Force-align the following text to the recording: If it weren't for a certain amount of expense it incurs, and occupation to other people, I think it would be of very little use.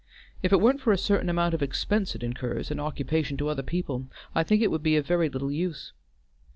If 0.41 0.51
it 0.51 0.59
weren't 0.59 0.81
for 0.81 0.91
a 0.91 0.97
certain 0.97 1.29
amount 1.29 1.53
of 1.53 1.61
expense 1.61 2.15
it 2.15 2.23
incurs, 2.23 2.71
and 2.71 2.81
occupation 2.81 3.37
to 3.37 3.49
other 3.49 3.61
people, 3.61 4.07
I 4.33 4.41
think 4.41 4.63
it 4.63 4.71
would 4.71 4.81
be 4.81 4.95
of 4.95 5.05
very 5.05 5.29
little 5.29 5.51
use. 5.51 5.93